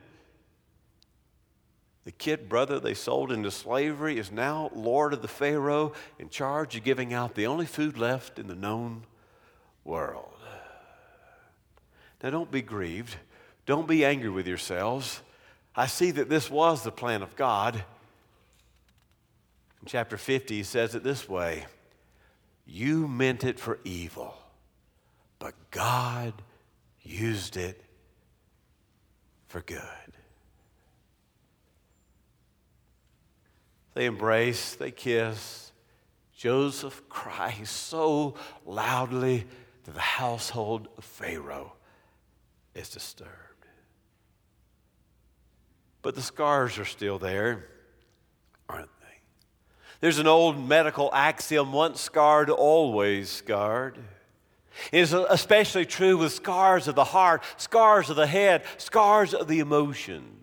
The 2.04 2.12
kid 2.12 2.50
brother 2.50 2.78
they 2.80 2.96
sold 2.96 3.32
into 3.32 3.52
slavery 3.52 4.18
is 4.18 4.32
now 4.32 4.70
Lord 4.76 5.14
of 5.14 5.22
the 5.22 5.30
Pharaoh 5.30 5.94
in 6.20 6.28
charge 6.28 6.76
of 6.76 6.84
giving 6.84 7.14
out 7.14 7.36
the 7.36 7.48
only 7.48 7.68
food 7.68 7.98
left 7.98 8.38
in 8.38 8.48
the 8.48 8.56
known 8.56 9.06
world. 9.86 10.34
Now, 12.22 12.32
don't 12.32 12.52
be 12.52 12.62
grieved. 12.62 13.16
Don't 13.72 13.88
be 13.88 14.04
angry 14.04 14.30
with 14.30 14.48
yourselves. 14.48 15.22
I 15.74 15.88
see 15.88 16.12
that 16.12 16.28
this 16.28 16.52
was 16.52 16.84
the 16.84 16.92
plan 16.92 17.22
of 17.22 17.38
God. 17.38 17.76
In 17.76 17.84
chapter 19.88 20.18
50, 20.18 20.58
he 20.58 20.64
says 20.64 20.94
it 20.94 21.06
this 21.06 21.30
way 21.30 21.68
You 22.66 23.08
meant 23.08 23.46
it 23.46 23.62
for 23.62 23.80
evil, 23.86 24.36
but 25.40 25.54
God 25.72 26.34
used 27.02 27.56
it 27.56 27.82
for 29.48 29.62
good. 29.62 29.80
They 33.94 34.06
embrace, 34.06 34.76
they 34.76 34.92
kiss. 34.92 35.72
Joseph 36.36 37.08
cries 37.08 37.70
so 37.70 38.36
loudly 38.66 39.46
that 39.86 39.94
the 39.94 40.02
household 40.02 40.90
of 40.98 41.06
Pharaoh 41.06 41.72
is 42.76 42.90
disturbed. 42.90 43.51
But 46.02 46.16
the 46.16 46.22
scars 46.22 46.80
are 46.80 46.86
still 46.86 47.20
there, 47.20 47.66
aren't 48.68 48.90
they? 49.02 49.20
There's 50.00 50.20
an 50.20 50.28
old 50.28 50.68
medical 50.68 51.14
axiom 51.14 51.74
once 51.74 52.02
scarred, 52.02 52.50
always 52.50 53.30
scarred. 53.30 54.00
It 54.92 55.00
is 55.00 55.14
especially 55.14 55.86
true 55.86 56.18
with 56.18 56.34
scars 56.34 56.88
of 56.88 56.96
the 56.96 57.04
heart, 57.04 57.44
scars 57.58 58.10
of 58.10 58.16
the 58.16 58.28
head, 58.28 58.64
scars 58.78 59.34
of 59.34 59.48
the 59.48 59.60
emotions. 59.60 60.38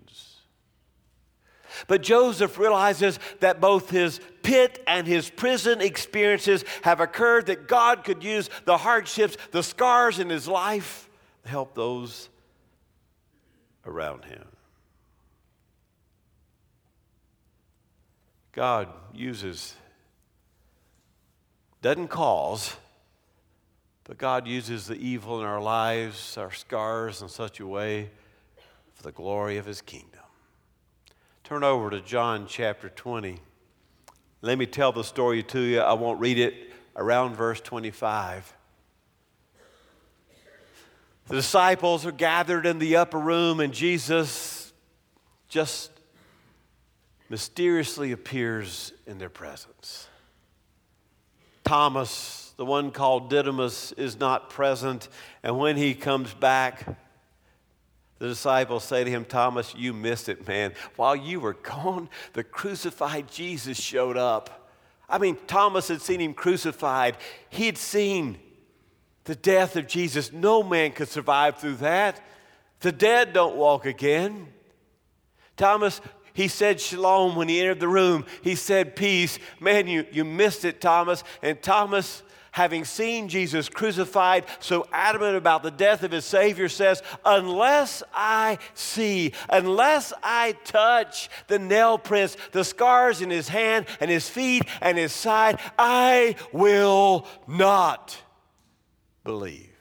But 1.87 2.01
Joseph 2.01 2.57
realizes 2.57 3.19
that 3.39 3.61
both 3.61 3.89
his 3.89 4.19
pit 4.43 4.83
and 4.87 5.07
his 5.07 5.29
prison 5.29 5.81
experiences 5.81 6.63
have 6.83 6.99
occurred, 6.99 7.47
that 7.47 7.67
God 7.67 8.03
could 8.03 8.23
use 8.23 8.49
the 8.65 8.77
hardships, 8.77 9.37
the 9.51 9.63
scars 9.63 10.19
in 10.19 10.29
his 10.29 10.47
life 10.47 11.09
to 11.43 11.49
help 11.49 11.75
those 11.75 12.29
around 13.85 14.25
him. 14.25 14.45
God 18.59 18.89
uses, 19.13 19.73
doesn't 21.81 22.09
cause, 22.09 22.75
but 24.03 24.17
God 24.17 24.47
uses 24.47 24.85
the 24.85 24.97
evil 24.97 25.39
in 25.39 25.45
our 25.45 25.61
lives, 25.61 26.37
our 26.37 26.51
scars, 26.51 27.21
in 27.21 27.29
such 27.29 27.61
a 27.61 27.65
way 27.65 28.09
for 28.95 29.03
the 29.03 29.13
glory 29.13 29.55
of 29.55 29.65
his 29.65 29.79
kingdom. 29.79 30.19
Turn 31.45 31.63
over 31.63 31.89
to 31.89 32.01
John 32.01 32.47
chapter 32.49 32.89
20. 32.89 33.39
Let 34.41 34.57
me 34.57 34.65
tell 34.65 34.91
the 34.91 35.05
story 35.05 35.41
to 35.41 35.61
you. 35.61 35.79
I 35.79 35.93
won't 35.93 36.19
read 36.19 36.37
it 36.37 36.53
around 36.97 37.35
verse 37.35 37.61
25. 37.61 38.53
The 41.27 41.35
disciples 41.35 42.05
are 42.05 42.11
gathered 42.11 42.65
in 42.65 42.77
the 42.79 42.97
upper 42.97 43.19
room, 43.19 43.61
and 43.61 43.73
Jesus 43.73 44.73
just 45.47 45.91
mysteriously 47.29 48.11
appears 48.11 48.91
in 49.05 49.17
their 49.17 49.29
presence. 49.29 50.07
Thomas, 51.63 52.53
the 52.57 52.65
one 52.65 52.91
called 52.91 53.29
Didymus, 53.29 53.91
is 53.93 54.19
not 54.19 54.49
present, 54.49 55.07
and 55.43 55.57
when 55.57 55.77
he 55.77 55.93
comes 55.93 56.33
back, 56.33 56.97
the 58.17 58.27
disciples 58.27 58.83
say 58.83 59.03
to 59.03 59.09
him, 59.09 59.23
Thomas, 59.23 59.73
you 59.75 59.93
missed 59.93 60.27
it, 60.27 60.45
man. 60.47 60.73
While 60.95 61.15
you 61.15 61.39
were 61.39 61.53
gone, 61.53 62.09
the 62.33 62.43
crucified 62.43 63.31
Jesus 63.31 63.79
showed 63.79 64.17
up. 64.17 64.71
I 65.07 65.19
mean, 65.19 65.37
Thomas 65.47 65.87
had 65.87 66.01
seen 66.01 66.19
him 66.19 66.33
crucified, 66.33 67.17
he 67.49 67.65
had 67.65 67.77
seen 67.77 68.39
the 69.23 69.35
death 69.35 69.75
of 69.75 69.87
Jesus. 69.87 70.33
No 70.33 70.63
man 70.63 70.91
could 70.91 71.07
survive 71.07 71.57
through 71.57 71.75
that. 71.75 72.19
The 72.79 72.91
dead 72.91 73.31
don't 73.31 73.55
walk 73.55 73.85
again. 73.85 74.47
Thomas, 75.55 76.01
He 76.39 76.47
said 76.47 76.79
shalom 76.79 77.35
when 77.35 77.49
he 77.49 77.59
entered 77.59 77.81
the 77.81 77.89
room. 77.89 78.25
He 78.41 78.55
said 78.55 78.95
peace. 78.95 79.39
Man, 79.59 79.89
you, 79.89 80.05
you 80.09 80.23
missed 80.23 80.63
it, 80.63 80.79
Thomas. 80.79 81.21
And 81.41 81.61
Thomas, 81.61 82.23
having 82.53 82.85
seen 82.85 83.27
Jesus 83.27 83.67
crucified, 83.67 84.45
so 84.61 84.87
adamant 84.93 85.35
about 85.35 85.63
the 85.63 85.69
death 85.69 86.01
of 86.01 86.11
his 86.11 86.23
Savior, 86.23 86.69
says, 86.69 87.03
Unless 87.25 88.03
I 88.13 88.57
see, 88.73 89.33
unless 89.49 90.13
I 90.23 90.53
touch 90.63 91.29
the 91.47 91.59
nail 91.59 91.97
prints, 91.97 92.37
the 92.53 92.63
scars 92.63 93.19
in 93.19 93.29
his 93.29 93.49
hand 93.49 93.87
and 93.99 94.09
his 94.09 94.29
feet 94.29 94.63
and 94.79 94.97
his 94.97 95.11
side, 95.11 95.59
I 95.77 96.37
will 96.53 97.27
not 97.47 98.17
believe. 99.25 99.75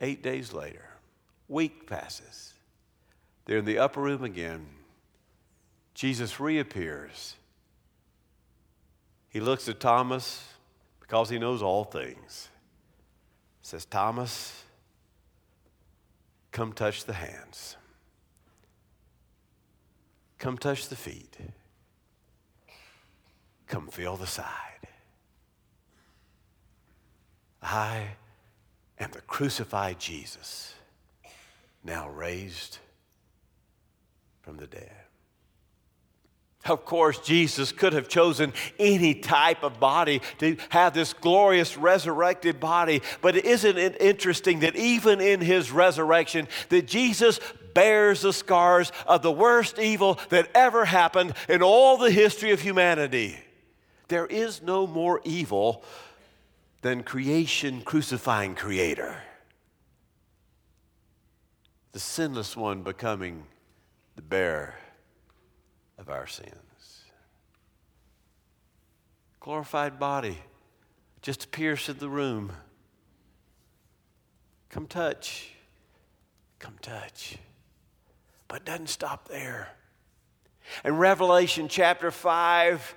Eight 0.00 0.24
days 0.24 0.52
later, 0.52 0.88
week 1.46 1.86
passes. 1.86 2.51
They're 3.44 3.58
in 3.58 3.64
the 3.64 3.78
upper 3.78 4.00
room 4.00 4.24
again. 4.24 4.66
Jesus 5.94 6.40
reappears. 6.40 7.36
He 9.28 9.40
looks 9.40 9.68
at 9.68 9.80
Thomas 9.80 10.44
because 11.00 11.28
he 11.28 11.38
knows 11.38 11.62
all 11.62 11.84
things. 11.84 12.48
Says, 13.62 13.84
Thomas, 13.84 14.64
come 16.50 16.72
touch 16.72 17.04
the 17.04 17.12
hands. 17.12 17.76
Come 20.38 20.58
touch 20.58 20.88
the 20.88 20.96
feet. 20.96 21.36
Come 23.66 23.88
feel 23.88 24.16
the 24.16 24.26
side. 24.26 24.88
I 27.62 28.08
am 28.98 29.12
the 29.12 29.20
crucified 29.20 30.00
Jesus, 30.00 30.74
now 31.84 32.08
raised 32.08 32.80
from 34.42 34.56
the 34.56 34.66
dead. 34.66 34.90
Of 36.64 36.84
course, 36.84 37.18
Jesus 37.18 37.72
could 37.72 37.92
have 37.92 38.08
chosen 38.08 38.52
any 38.78 39.14
type 39.14 39.64
of 39.64 39.80
body 39.80 40.22
to 40.38 40.56
have 40.68 40.94
this 40.94 41.12
glorious 41.12 41.76
resurrected 41.76 42.60
body, 42.60 43.02
but 43.20 43.36
isn't 43.36 43.78
it 43.78 44.00
interesting 44.00 44.60
that 44.60 44.76
even 44.76 45.20
in 45.20 45.40
his 45.40 45.72
resurrection 45.72 46.46
that 46.68 46.86
Jesus 46.86 47.40
bears 47.74 48.20
the 48.20 48.32
scars 48.32 48.92
of 49.06 49.22
the 49.22 49.32
worst 49.32 49.78
evil 49.80 50.20
that 50.28 50.50
ever 50.54 50.84
happened 50.84 51.34
in 51.48 51.62
all 51.62 51.96
the 51.96 52.12
history 52.12 52.52
of 52.52 52.60
humanity? 52.60 53.36
There 54.06 54.26
is 54.26 54.62
no 54.62 54.86
more 54.86 55.20
evil 55.24 55.82
than 56.82 57.02
creation 57.02 57.80
crucifying 57.80 58.54
creator. 58.54 59.20
The 61.90 62.00
sinless 62.00 62.56
one 62.56 62.82
becoming 62.82 63.44
the 64.16 64.22
bearer 64.22 64.74
of 65.98 66.08
our 66.08 66.26
sins. 66.26 66.52
Glorified 69.40 69.98
body 69.98 70.38
just 71.20 71.44
appears 71.44 71.88
in 71.88 71.98
the 71.98 72.08
room. 72.08 72.52
Come 74.68 74.86
touch. 74.86 75.50
Come 76.58 76.76
touch. 76.80 77.36
But 78.48 78.64
doesn't 78.64 78.88
stop 78.88 79.28
there. 79.28 79.68
In 80.84 80.96
Revelation 80.96 81.68
chapter 81.68 82.10
5, 82.10 82.94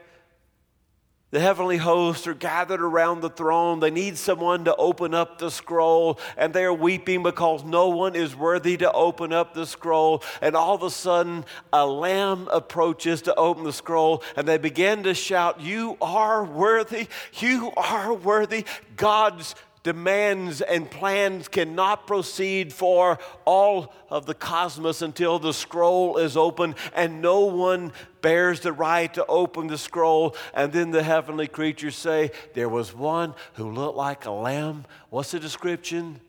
the 1.36 1.42
heavenly 1.42 1.76
hosts 1.76 2.28
are 2.28 2.34
gathered 2.34 2.82
around 2.82 3.20
the 3.20 3.30
throne. 3.30 3.82
They 3.82 3.92
need 3.92 4.18
someone 4.18 4.64
to 4.64 4.76
open 4.78 5.14
up 5.14 5.38
the 5.38 5.52
scroll, 5.52 6.18
and 6.38 6.54
they're 6.54 6.72
weeping 6.72 7.24
because 7.24 7.66
no 7.66 7.90
one 7.90 8.16
is 8.16 8.34
worthy 8.34 8.78
to 8.78 8.90
open 8.94 9.34
up 9.34 9.54
the 9.54 9.66
scroll. 9.66 10.24
And 10.42 10.56
all 10.56 10.76
of 10.76 10.84
a 10.84 10.90
sudden, 10.90 11.44
a 11.74 11.86
lamb 11.86 12.48
approaches 12.54 13.22
to 13.24 13.36
open 13.36 13.66
the 13.66 13.74
scroll, 13.74 14.24
and 14.38 14.48
they 14.48 14.58
begin 14.58 15.04
to 15.04 15.14
shout, 15.14 15.60
You 15.60 15.98
are 16.00 16.46
worthy, 16.46 17.08
you 17.34 17.74
are 17.76 18.14
worthy. 18.14 18.64
God's 18.96 19.56
demands 19.86 20.62
and 20.62 20.90
plans 20.90 21.48
cannot 21.48 22.08
proceed 22.08 22.74
for 22.74 23.20
all 23.46 23.94
of 24.10 24.26
the 24.26 24.34
cosmos 24.34 25.04
until 25.04 25.38
the 25.38 25.54
scroll 25.54 26.18
is 26.18 26.36
open 26.36 26.74
and 26.96 27.22
no 27.22 27.42
one 27.42 27.94
bears 28.20 28.62
the 28.62 28.74
right 28.74 29.14
to 29.14 29.24
open 29.28 29.68
the 29.68 29.78
scroll. 29.78 30.36
And 30.56 30.74
then 30.74 30.90
the 30.90 31.04
heavenly 31.04 31.48
creatures 31.48 31.96
say, 31.96 32.32
There 32.56 32.68
was 32.68 32.96
one 32.96 33.36
who 33.54 33.70
looked 33.70 33.96
like 33.96 34.26
a 34.26 34.32
lamb. 34.32 34.86
What's 35.12 35.32
the 35.32 35.40
description? 35.40 36.20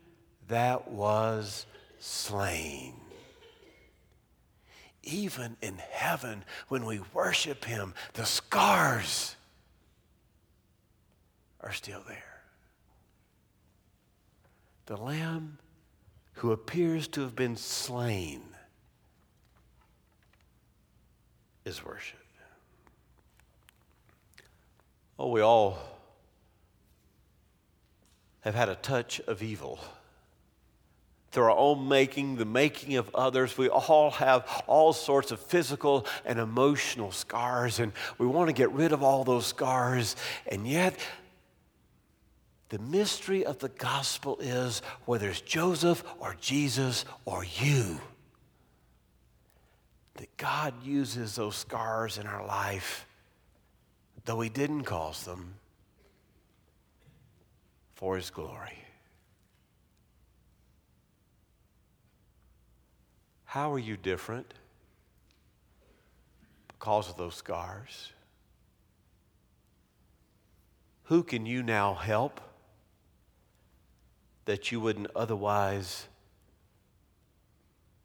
That 0.49 0.91
was 0.91 1.65
slain. 1.97 2.93
Even 5.01 5.57
in 5.63 5.77
heaven, 5.89 6.45
when 6.67 6.85
we 6.85 7.01
worship 7.11 7.65
Him, 7.65 7.95
the 8.13 8.25
scars 8.25 9.35
are 11.59 11.73
still 11.73 12.03
there 12.07 12.36
the 14.87 14.97
Lamb 14.97 15.59
who 16.33 16.51
appears 16.51 17.07
to 17.09 17.21
have 17.21 17.35
been 17.35 17.55
slain 17.55 18.41
is 21.65 21.85
worshiped. 21.85 22.21
Oh, 25.19 25.29
we 25.29 25.41
all 25.41 25.77
have 28.41 28.55
had 28.55 28.69
a 28.69 28.75
touch 28.75 29.19
of 29.21 29.43
evil. 29.43 29.79
Through 31.31 31.45
our 31.45 31.57
own 31.57 31.89
making, 31.89 32.37
the 32.37 32.45
making 32.45 32.95
of 32.95 33.13
others, 33.13 33.57
we 33.57 33.67
all 33.67 34.11
have 34.11 34.63
all 34.67 34.93
sorts 34.93 35.31
of 35.31 35.39
physical 35.41 36.05
and 36.23 36.39
emotional 36.39 37.11
scars, 37.11 37.79
and 37.79 37.91
we 38.17 38.25
want 38.25 38.47
to 38.47 38.53
get 38.53 38.71
rid 38.71 38.93
of 38.93 39.03
all 39.03 39.25
those 39.25 39.47
scars. 39.47 40.15
And 40.45 40.65
yet, 40.65 40.97
the 42.69 42.79
mystery 42.79 43.45
of 43.45 43.59
the 43.59 43.69
gospel 43.69 44.37
is 44.41 44.81
whether 45.05 45.29
it's 45.29 45.41
Joseph 45.41 46.03
or 46.19 46.35
Jesus 46.39 47.05
or 47.25 47.45
you, 47.45 47.99
that 50.15 50.35
God 50.37 50.73
uses 50.83 51.35
those 51.35 51.55
scars 51.55 52.17
in 52.17 52.27
our 52.27 52.45
life, 52.45 53.07
though 54.25 54.41
He 54.41 54.49
didn't 54.49 54.83
cause 54.83 55.23
them, 55.23 55.53
for 57.95 58.17
His 58.17 58.29
glory. 58.29 58.77
How 63.45 63.71
are 63.71 63.79
you 63.79 63.95
different? 63.95 64.53
Because 66.67 67.09
of 67.09 67.15
those 67.15 67.35
scars. 67.35 68.11
Who 71.05 71.23
can 71.23 71.45
you 71.45 71.63
now 71.63 71.93
help? 71.93 72.41
That 74.47 74.71
you 74.71 74.79
wouldn't 74.79 75.09
otherwise 75.13 76.07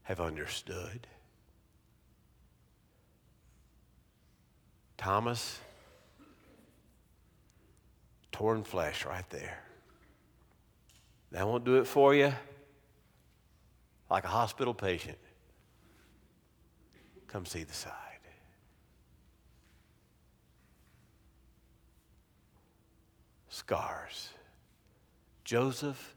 have 0.02 0.20
understood. 0.20 1.06
Thomas, 4.96 5.60
torn 8.32 8.64
flesh 8.64 9.06
right 9.06 9.28
there. 9.30 9.56
That 11.30 11.46
won't 11.46 11.64
do 11.64 11.76
it 11.76 11.86
for 11.86 12.12
you. 12.12 12.32
Like 14.10 14.24
a 14.24 14.28
hospital 14.28 14.74
patient. 14.74 15.18
Come 17.28 17.46
see 17.46 17.62
the 17.62 17.72
side. 17.72 17.92
Scars. 23.48 24.30
Joseph 25.44 26.16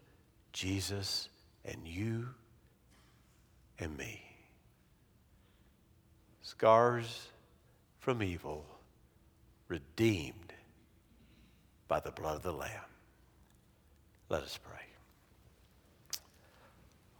Jesus 0.55 1.27
and 1.65 1.85
you 1.85 2.29
and 3.77 3.95
me. 3.97 4.21
Scars 6.43 7.27
from 7.99 8.23
evil, 8.23 8.65
redeemed 9.67 10.53
by 11.89 11.99
the 11.99 12.11
blood 12.11 12.37
of 12.37 12.43
the 12.43 12.53
Lamb. 12.53 12.69
Let 14.29 14.43
us 14.43 14.57
pray. 14.63 14.79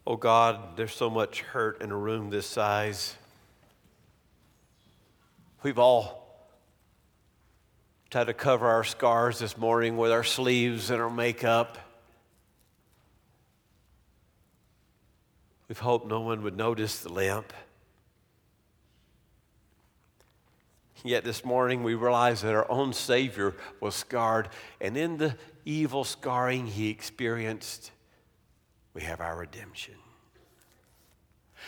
Oh 0.07 0.15
God, 0.15 0.77
there's 0.77 0.95
so 0.95 1.09
much 1.09 1.41
hurt 1.41 1.81
in 1.81 1.91
a 1.91 1.97
room 1.97 2.29
this 2.29 2.47
size. 2.47 3.15
We've 5.61 5.77
all 5.77 6.47
tried 8.09 8.27
to 8.27 8.33
cover 8.33 8.65
our 8.65 8.85
scars 8.85 9.39
this 9.39 9.57
morning 9.57 9.97
with 9.97 10.13
our 10.13 10.23
sleeves 10.23 10.89
and 10.89 11.01
our 11.01 11.09
makeup. 11.09 11.84
We've 15.67 15.79
hoped 15.79 16.07
no 16.07 16.21
one 16.21 16.43
would 16.43 16.57
notice 16.57 16.99
the 16.99 17.11
lamp. 17.11 17.51
Yet 21.03 21.23
this 21.23 21.45
morning 21.45 21.83
we 21.83 21.93
realize 21.93 22.41
that 22.41 22.55
our 22.55 22.69
own 22.69 22.93
Savior 22.93 23.55
was 23.79 23.93
scarred, 23.93 24.49
and 24.81 24.97
in 24.97 25.17
the 25.17 25.35
evil 25.63 26.03
scarring 26.03 26.67
he 26.67 26.89
experienced, 26.89 27.91
we 28.93 29.01
have 29.03 29.21
our 29.21 29.37
redemption. 29.37 29.95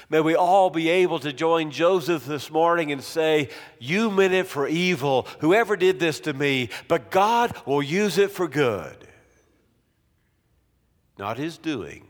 May 0.10 0.22
we 0.22 0.36
all 0.36 0.70
be 0.70 0.90
able 0.90 1.20
to 1.20 1.34
join 1.34 1.72
Joseph 1.72 2.26
this 2.26 2.50
morning 2.50 2.92
and 2.92 3.04
say, 3.04 3.50
You 3.80 4.10
meant 4.10 4.34
it 4.34 4.48
for 4.48 4.68
evil, 4.68 5.28
whoever 5.40 5.76
did 5.76 6.00
this 6.00 6.20
to 6.22 6.34
me, 6.34 6.70
but 6.88 7.12
God 7.12 7.56
will 7.66 7.84
use 7.84 8.18
it 8.18 8.32
for 8.32 8.48
good. 8.48 9.08
Not 11.18 11.38
his 11.38 11.58
doing, 11.58 12.08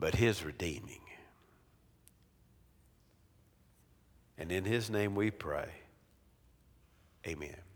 but 0.00 0.14
his 0.14 0.42
redeeming. 0.42 1.02
And 4.38 4.50
in 4.50 4.64
his 4.64 4.88
name 4.88 5.14
we 5.14 5.30
pray. 5.30 5.68
Amen. 7.26 7.69